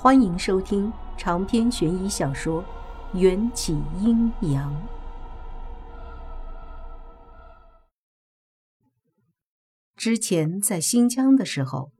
[0.00, 2.62] 欢迎收听长篇悬疑小说
[3.18, 4.72] 《缘起阴阳》。
[9.96, 11.90] 之前在新疆的时候，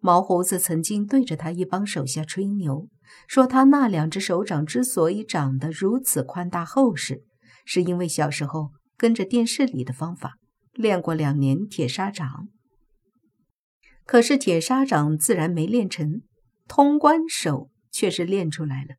[0.00, 2.88] 毛胡子曾经对着他一帮手下吹牛，
[3.28, 7.22] 说他那两只手掌之所以长得如此宽大厚实，
[7.64, 10.38] 是因为小时候跟着电视里的方法
[10.72, 12.48] 练过两年铁砂掌。
[14.04, 16.22] 可是铁砂掌自然没练成。
[16.68, 18.94] 通关手却是练出来了。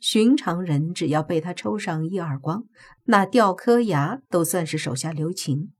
[0.00, 2.64] 寻常人只要被他抽上一耳光，
[3.04, 5.72] 那掉颗牙都算是手下留情。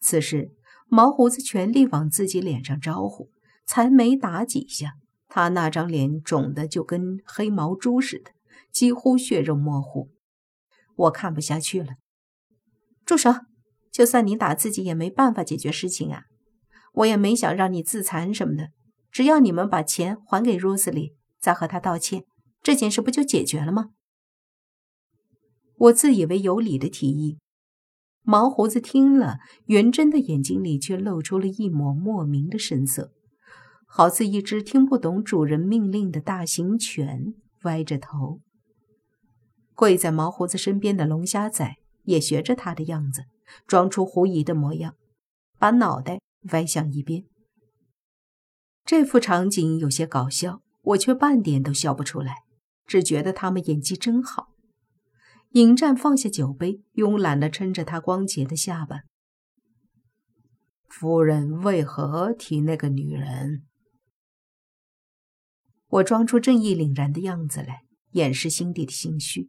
[0.00, 0.52] 此时，
[0.88, 3.30] 毛胡子全力往自己脸上招呼，
[3.66, 4.92] 才没打几下，
[5.28, 8.30] 他那张脸肿得就跟黑毛猪似的，
[8.70, 10.10] 几乎血肉模糊。
[10.96, 11.94] 我看不下去了，
[13.04, 13.32] 住手！
[13.90, 16.24] 就算你打自己，也没办法解决事情啊！
[16.94, 18.70] 我也没想让你自残什么的。
[19.14, 22.24] 只要你们把钱还给 Rose 里，再和他道歉，
[22.64, 23.90] 这件事不就解决了吗？
[25.76, 27.38] 我自以为有理的提议，
[28.22, 33.12] 毛胡子听了，元真的眼睛里却露出了一抹莫名的神色，
[33.86, 38.40] 好似一只听不懂主人命令的大型犬，歪着头。
[39.76, 43.26] 跪在毛胡子身边的龙虾仔也学着他的样子，
[43.64, 44.96] 装出狐疑的模样，
[45.56, 46.18] 把脑袋
[46.50, 47.24] 歪向一边。
[48.84, 52.42] 这幅场景有些搞笑，我却半点都笑不出来，
[52.86, 54.48] 只觉得他们演技真好。
[55.52, 59.02] 尹战放下酒杯，慵懒地撑着他光洁的下巴。
[60.86, 63.64] 夫人为何提那个女人？
[65.88, 69.48] 我装出正义凛然的样子来，掩饰心底的心虚。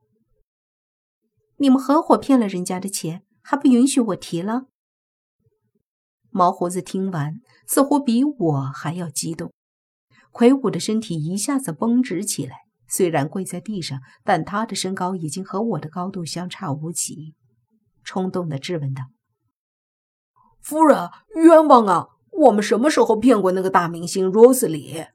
[1.57, 4.67] 你们合伙骗了人家的钱，还不允许我提了？
[6.35, 9.53] 毛胡子听完，似乎比我还要激动，
[10.31, 12.57] 魁梧的身体一下子绷直起来。
[12.89, 17.35] 虽然跪在地上，但他的身高已经和我的高度相差无几。
[18.03, 19.03] 冲动的质问道
[20.59, 22.07] ：“夫人，冤枉啊！
[22.31, 25.05] 我们什么时候骗过那个大明星 Rose 里？”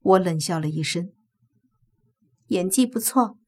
[0.00, 1.10] 我冷笑了一声
[2.48, 3.38] ：“演技不错。”“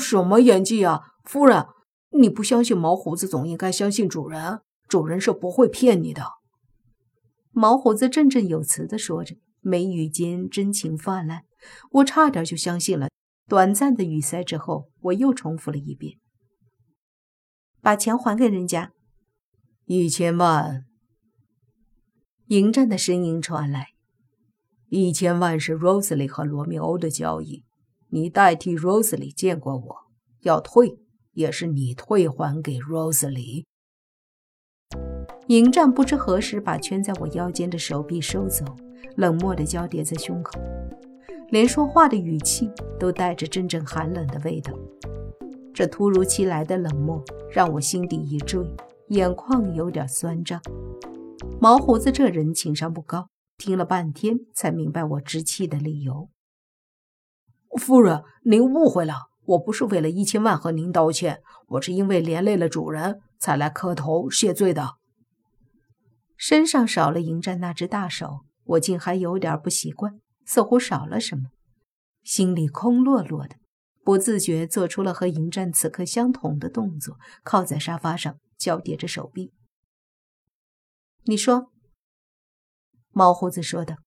[0.00, 1.66] 什么演技啊，夫人？”
[2.14, 4.60] 你不相信毛胡子，总应该相信主人。
[4.88, 6.22] 主人是不会骗你的。
[7.50, 11.44] 毛胡子振振有词地说着，眉宇间真情泛滥，
[11.90, 13.08] 我差点就相信了。
[13.48, 16.18] 短暂的语塞之后，我又重复了一遍
[17.80, 18.92] ：“把钱还给人家，
[19.86, 20.84] 一千万。”
[22.48, 23.88] 迎战的声音传来
[24.90, 27.64] ：“一千万是 Rosalie 和罗密欧的交易，
[28.08, 29.96] 你代替 Rosalie 见过我，
[30.42, 30.98] 要退。”
[31.32, 33.66] 也是你退还给 Rose 里。
[35.48, 38.64] 迎战不知何时把圈在我腰间的手臂收走，
[39.16, 40.60] 冷漠的交叠在胸口，
[41.50, 44.72] 连说话的语气都带着阵阵寒冷的味道。
[45.74, 48.64] 这突如其来的冷漠让我心底一坠，
[49.08, 50.60] 眼眶有点酸胀。
[51.60, 56.28] 毛胡子这人情商不高，听了半天才明白我置气的理由。
[57.78, 59.31] 夫人，您误会了。
[59.52, 64.94] 我不是为了一千万和您道歉，我是因为连累了主人才来磕头谢罪的。
[66.36, 71.50] 身上少了迎战那只大手，我竟还有点不习惯，似乎少了什么，
[72.22, 73.56] 心里空落落的，
[74.02, 79.52] 不自觉做出了和迎战此刻相同的动作，靠在沙发上，交叠着手臂。
[81.24, 81.70] 你说，
[83.10, 83.98] 毛胡子说的：“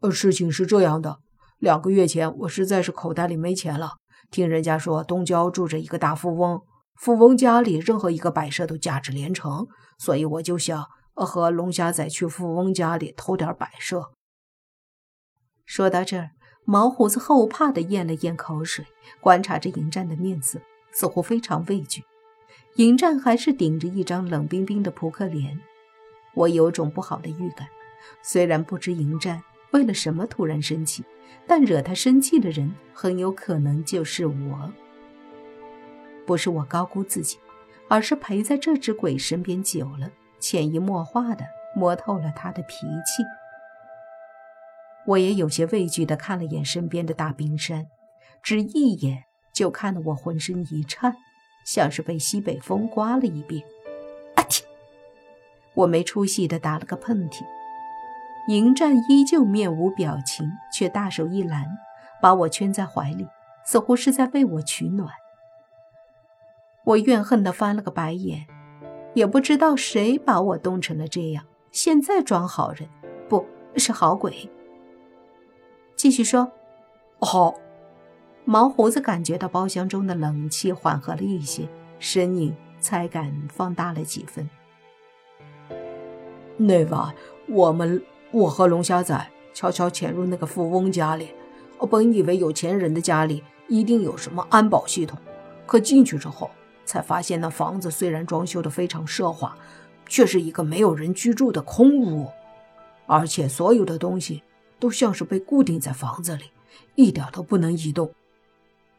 [0.00, 1.20] 呃，事情是这样的，
[1.58, 3.92] 两个月前我实在是口袋里没钱了。”
[4.30, 6.62] 听人家说，东郊住着一个大富翁，
[6.96, 9.66] 富翁家里任何一个摆设都价值连城，
[9.98, 14.10] 所以我就想和龙虾仔去富翁家里偷点摆设。
[15.64, 16.30] 说到这儿，
[16.64, 18.84] 毛胡子后怕的咽了咽口水，
[19.20, 20.60] 观察着迎战的面色，
[20.92, 22.04] 似乎非常畏惧。
[22.76, 25.58] 迎战还是顶着一张冷冰冰的扑克脸，
[26.34, 27.66] 我有种不好的预感。
[28.22, 29.42] 虽然不知迎战
[29.72, 31.04] 为了什么突然生气。
[31.46, 34.72] 但惹他生气的人很有可能就是我。
[36.26, 37.38] 不是我高估自己，
[37.88, 41.44] 而是陪在这只鬼身边久了，潜移默化的
[41.74, 43.22] 摸透了他的脾气。
[45.06, 47.86] 我也有些畏惧的看了眼身边的大冰山，
[48.42, 51.16] 只一眼就看得我浑身一颤，
[51.64, 53.64] 像是被西北风刮了一遍。
[54.34, 54.62] 啊嚏！
[55.72, 57.42] 我没出息的打了个喷嚏。
[58.48, 61.66] 迎战依旧面无表情，却大手一拦，
[62.22, 63.26] 把我圈在怀里，
[63.62, 65.10] 似乎是在为我取暖。
[66.84, 68.46] 我怨恨地翻了个白眼，
[69.12, 71.44] 也不知道谁把我冻成了这样。
[71.72, 72.88] 现在装好人，
[73.28, 73.44] 不
[73.76, 74.50] 是好鬼。
[75.94, 76.50] 继续说。
[77.20, 77.54] 好。
[78.46, 81.68] 毛胡子感觉到包厢中的冷气缓和了一些，
[81.98, 84.48] 身影才敢放大了几分。
[86.56, 87.14] 那晚，
[87.46, 91.30] 我们我和龙虾仔悄悄潜入那个富翁家里。
[91.78, 95.18] 我本以为有钱人的家里一定有什么安保系统，
[95.66, 96.50] 可进去之后
[96.84, 99.56] 才发现，那房子虽然装修的非常奢华，
[100.06, 102.28] 却是一个没有人居住的空屋，
[103.06, 104.42] 而且所有的东西
[104.80, 106.50] 都像是被固定在房子里，
[106.96, 108.12] 一点都不能移动。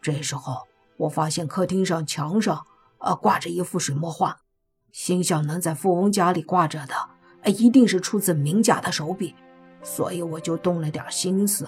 [0.02, 0.68] 这时候，
[0.98, 2.66] 我发现客厅上墙上
[3.00, 4.38] 呃挂着一幅水墨画，
[4.94, 6.96] 心想能在富翁家里挂着的，
[7.42, 9.36] 呃一定是出自名家的手笔，
[9.82, 11.68] 所以我就动了点心思。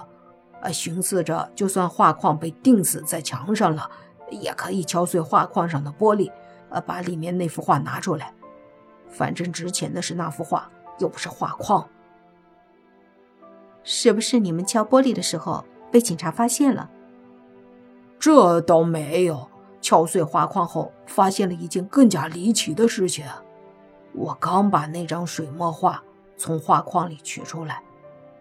[0.62, 3.90] 呃，寻思着，就算画框被钉死在墙上了，
[4.30, 6.32] 也可以敲碎画框上的玻璃，
[6.70, 8.34] 呃，把里面那幅画拿出来。
[9.10, 10.70] 反正值钱的是那幅画，
[11.00, 11.88] 又不是画框。
[13.84, 16.90] 是不是你们敲玻璃的时候被警察发现了？
[18.20, 19.50] 这倒没有。
[19.82, 23.26] 敲碎画框后，发现了一件更加离奇的事情。
[24.14, 26.04] 我刚把那张水墨画
[26.38, 27.82] 从画框里取出来，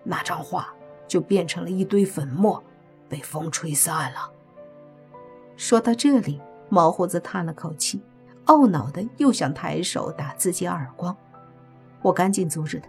[0.04, 0.72] 那张画。
[1.08, 2.62] 就变成了一堆粉末，
[3.08, 4.30] 被风吹散了。
[5.56, 8.00] 说到这里，毛胡子叹了口气，
[8.46, 11.16] 懊恼的又想抬手打自己耳光。
[12.02, 12.88] 我赶紧阻止他：“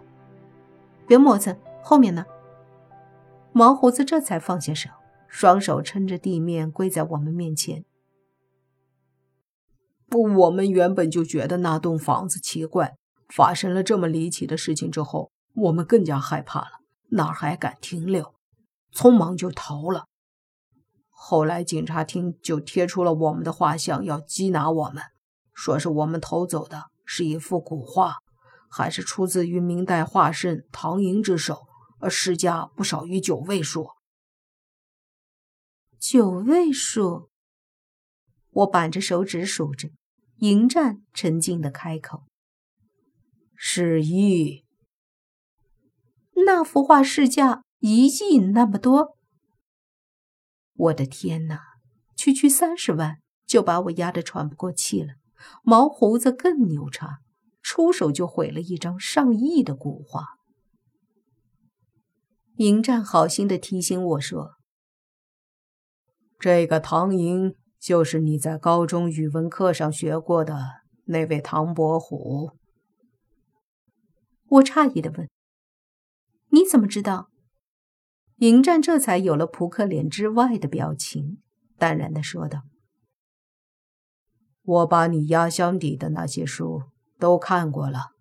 [1.04, 2.24] 别磨蹭，后面呢？”
[3.50, 4.88] 毛胡子这才放下手，
[5.26, 7.84] 双手撑着地面跪在我们面前。
[10.12, 12.98] 不，我们原本就觉得那栋房子奇怪，
[13.30, 16.80] 发生了这么离奇的事情之后，我们更加害怕了。
[17.12, 18.34] 哪还敢停留？
[18.92, 20.04] 匆忙就逃了。
[21.08, 25.02] 后来警察厅就贴出了我们的画像，要缉拿我们，
[25.54, 28.18] 说是我们偷走的是一幅古画，
[28.68, 31.62] 还是出自于明代画圣唐寅之手，
[32.00, 33.88] 而市价不少于九位数。
[35.98, 37.30] 九位数？
[38.50, 39.88] 我板着手指数着。
[40.42, 42.24] 迎战沉静的开口
[43.54, 44.64] ：“是一。”
[46.44, 49.16] 那幅画市价一亿那么多，
[50.74, 51.60] 我的天哪！
[52.16, 55.14] 区区三十万就把我压得喘不过气了。
[55.62, 57.20] 毛胡子更牛叉，
[57.62, 60.24] 出手就毁了一张上亿的古画。
[62.56, 64.56] 迎战好心的提醒我说
[66.40, 72.52] ：“这个唐寅就是你在高中语文课上学过的那位唐伯虎。”
[74.46, 75.28] 我诧异的问。
[76.50, 77.30] 你怎么知道？
[78.36, 81.42] 迎战这才有了扑克脸之外的表情，
[81.76, 82.62] 淡然的说道
[84.62, 86.82] ：“我把你压箱底的那些书
[87.18, 88.12] 都看过了。”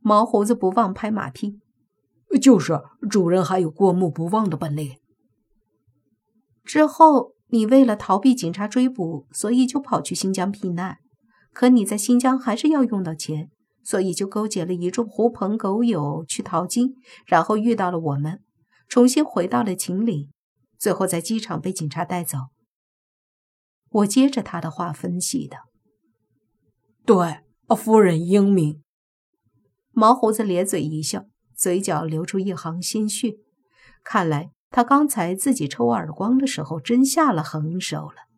[0.00, 1.60] 毛胡子不忘拍马屁
[2.42, 4.98] ：“就是主人还有过目不忘的本领。”
[6.68, 10.98] 之后，你为了逃避警察追捕，所以就跑去新疆避难。
[11.52, 13.50] 可你在新疆还是要用到钱。
[13.84, 18.42] 所以就勾结了一众狐朋狗友去淘金，然后遇到了我们，
[18.86, 20.28] 重新回到了秦岭，
[20.78, 22.36] 最后在机场被警察带走。
[23.88, 25.56] 我接着他的话分析的
[27.06, 27.38] ：“对，
[27.74, 28.82] 夫人英明。”
[29.92, 31.24] 毛胡子咧嘴一笑，
[31.56, 33.38] 嘴角流出一行鲜血，
[34.04, 38.28] 看来他刚才自己抽耳光的时候真下了狠手了。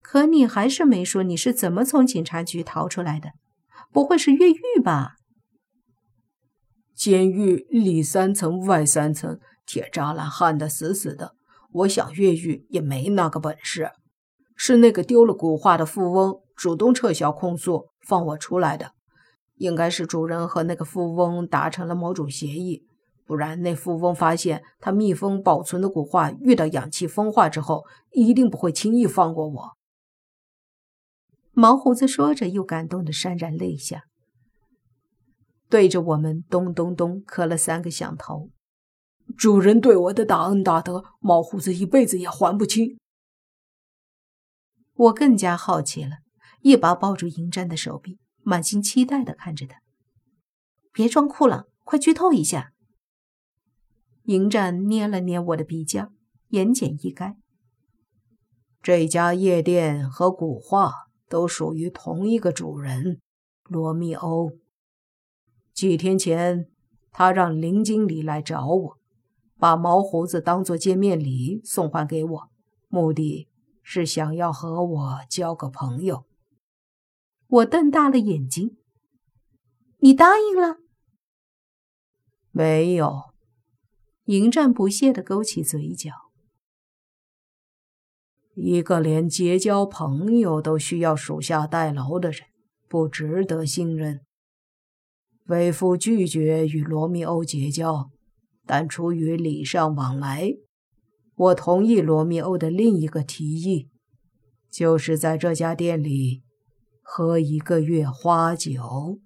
[0.00, 3.30] 可你还是没说你是怎么从警察局逃出来的。
[3.90, 5.16] 不会是越狱吧？
[6.94, 11.34] 监狱里三层外三层，铁栅栏焊得死死的。
[11.72, 13.90] 我想越狱也没那个本事。
[14.56, 18.92] 是那个丢了古画的富翁主动撤销控诉，放我出来的。
[19.56, 22.86] 应该是主人和那个富翁达成了某种协议，
[23.24, 29.76] 不然那富翁发现他密封保存的古画遇到氧气风化之后，一定不会轻易放过我。
[31.52, 34.04] 毛胡子说着，又感动的潸然泪下，
[35.68, 38.50] 对着我们咚咚咚磕了三个响头。
[39.36, 42.98] 主人对我的大恩大德，毛胡子一辈子也还不清。
[44.94, 46.18] 我更加好奇了，
[46.60, 49.80] 一把抱住迎战的手臂，满心期待的看着他。
[50.92, 52.71] 别装酷了，快剧透一下。
[54.24, 56.08] 迎战捏了捏我的鼻尖，
[56.48, 57.36] 言简意赅：
[58.82, 61.08] 这家夜店和古画。
[61.32, 63.22] 都属于同一个主人，
[63.64, 64.52] 罗密欧。
[65.72, 66.70] 几天前，
[67.10, 68.98] 他让林经理来找我，
[69.56, 72.50] 把毛胡子当做见面礼送还给我，
[72.88, 73.48] 目的
[73.82, 76.26] 是想要和我交个朋友。
[77.48, 78.76] 我瞪大了眼睛
[80.00, 80.80] ：“你答应了？
[82.50, 83.31] 没有。
[84.24, 86.10] 迎战不屑地勾起嘴角。
[88.54, 92.42] 一个连结交朋友都需要属下代劳的人，
[92.88, 94.20] 不值得信任。
[95.46, 98.10] 为父拒绝与罗密欧结交，
[98.64, 100.52] 但出于礼尚往来，
[101.34, 103.88] 我同意罗密欧的另一个提议，
[104.70, 106.42] 就是在这家店里
[107.00, 109.18] 喝一个月花酒。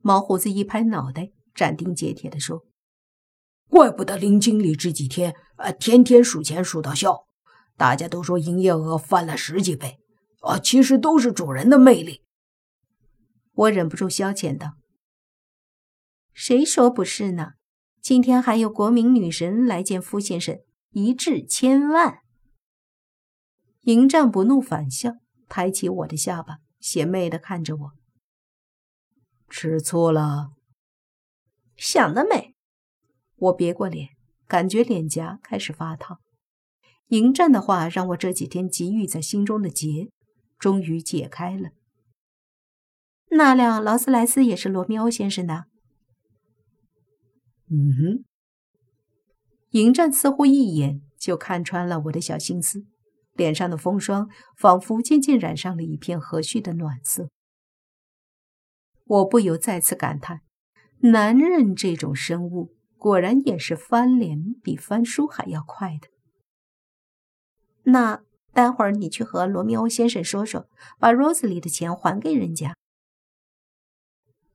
[0.00, 2.64] 毛胡子一拍脑袋，斩钉截铁地说。
[3.68, 7.26] 怪不得林经理这几天啊，天天数钱数到笑。
[7.76, 9.98] 大家都说营业额翻了十几倍，
[10.42, 12.22] 啊，其实都是主人的魅力。
[13.54, 14.74] 我忍不住消遣道
[16.32, 17.54] ：“谁说不是呢？
[18.00, 20.60] 今天还有国民女神来见傅先生，
[20.90, 22.20] 一掷千万。”
[23.82, 25.12] 迎战不怒反笑，
[25.48, 27.92] 抬起我的下巴，邪魅的看着我
[29.50, 30.52] ：“吃醋了？
[31.78, 32.54] 想得美！”
[33.36, 34.10] 我别过脸，
[34.46, 36.18] 感觉脸颊开始发烫。
[37.06, 40.10] 迎战的话让我这几天积郁在心中的结，
[40.58, 41.70] 终于解开了。
[43.30, 45.66] 那辆劳斯莱斯也是罗密欧先生的。
[47.70, 48.24] 嗯哼。
[49.70, 52.86] 迎战似乎一眼就看穿了我的小心思，
[53.34, 57.28] 脸上的风霜仿佛渐渐染上了一片和煦的暖色。
[59.04, 60.40] 我不由再次感叹：
[61.00, 62.74] 男人这种生物。
[62.98, 66.08] 果然也是翻脸比翻书还要快的。
[67.84, 72.74] 那待会儿你去和罗密欧先生说说，把 Rose 里的钱还给人家。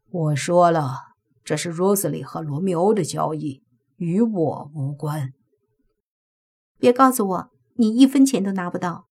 [0.10, 3.64] 我说了，这是 Rose 里和罗密欧的交易，
[3.96, 5.32] 与我无关。
[6.78, 9.08] 别告诉我你一分钱都拿不到。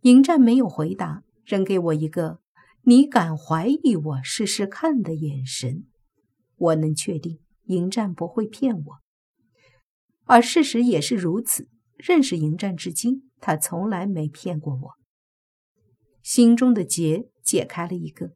[0.00, 2.40] 迎战没有回答，扔给我一个
[2.82, 5.84] “你敢怀疑我试试看”的眼神。
[6.60, 7.40] 我能确定。
[7.64, 8.98] 迎战不会骗我，
[10.24, 11.68] 而事实也是如此。
[11.96, 14.90] 认识迎战至今，他从来没骗过我。
[16.20, 18.32] 心中的结解开了一个，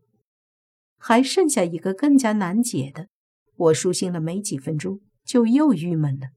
[0.97, 3.09] 还剩下一个更加难解的。
[3.57, 6.29] 我舒心了没几分钟，就又郁闷了。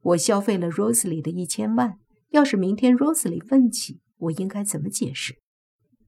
[0.00, 1.98] 我消费了 Rose 里的一千万，
[2.30, 5.36] 要是明天 Rose 里问起，我应该怎么解释？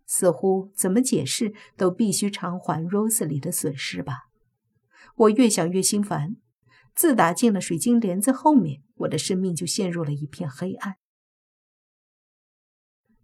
[0.07, 4.32] 似乎怎么解释都必须偿还 Rose 里的损失吧。
[5.17, 6.37] 我越想越心烦。
[6.95, 10.97] 自打进了水晶帘子后面，我的生命就陷入了一片黑暗。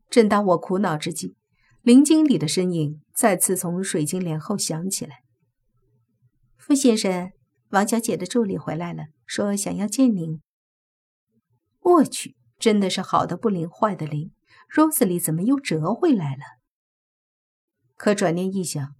[0.08, 1.36] 正当我苦恼之际，
[1.82, 5.22] 林经理的身影再次从水晶帘后响起来。
[6.56, 7.30] 傅先生，
[7.70, 10.40] 王小姐的助理回来了，说想要见您。
[11.80, 14.32] 我去，真的是好的不灵，坏的灵。
[14.74, 16.42] Rose 里怎么又折回来了？
[17.96, 18.94] 可转念一想。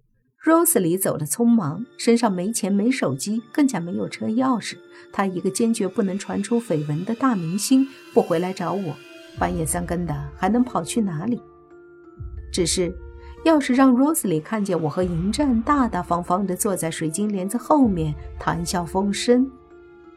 [0.44, 4.76] Rose 里走的匆忙，身上没钱、没手机，更加没有车钥匙。
[5.12, 8.94] 他一个坚决不能传出绯闻的大明星，不回来找我，
[9.36, 11.40] 半夜三更的还能跑去哪里？
[12.52, 12.94] 只是，
[13.44, 19.50] 要是让 Rose 里看见我和迎战大大方方地坐在水晶帘子后面谈笑风生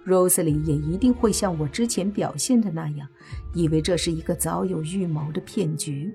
[0.05, 3.07] ，Rose 里也一定会像我之前表现的那样，
[3.55, 6.13] 以为这是一个早有预谋的骗局。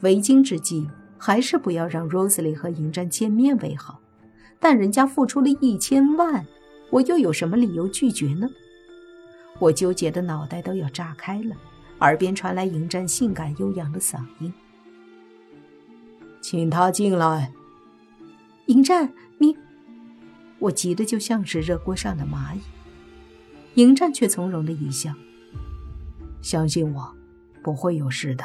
[0.00, 0.88] 为今之计。
[1.18, 4.00] 还是不要让 Rosely 和迎战见面为好。
[4.58, 6.46] 但人家付出了一千万，
[6.90, 8.48] 我又有什么理由拒绝呢？
[9.58, 11.54] 我纠结的脑袋都要炸开了，
[12.00, 14.52] 耳边传来迎战性感悠扬的嗓音
[16.40, 17.52] ：“请他进来。”
[18.66, 19.56] 迎战，你……
[20.58, 22.60] 我急得就像是热锅上的蚂蚁。
[23.74, 25.12] 迎战却从容的一笑
[26.40, 27.14] ：“相信我，
[27.62, 28.44] 不会有事的。”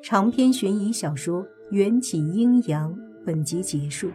[0.00, 2.94] 长篇悬疑小说《缘起阴阳》
[3.26, 4.10] 本集结束，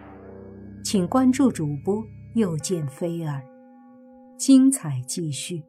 [0.83, 2.03] 请关注主播
[2.35, 3.41] 又见菲儿，
[4.37, 5.61] 精彩继续。